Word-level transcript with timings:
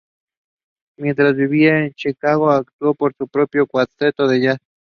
Mientras 0.97 1.35
vivía 1.35 1.77
en 1.85 1.93
Chicago, 1.93 2.49
actuó 2.49 2.95
con 2.95 3.13
su 3.15 3.27
propio 3.27 3.67
cuarteto 3.67 4.27
de 4.27 4.41
jazz. 4.41 4.57